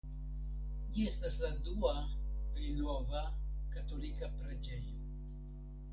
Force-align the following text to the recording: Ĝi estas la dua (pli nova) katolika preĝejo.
Ĝi 0.95 1.03
estas 1.09 1.35
la 1.41 1.51
dua 1.67 1.91
(pli 2.55 2.71
nova) 2.79 3.23
katolika 3.77 4.35
preĝejo. 4.39 4.99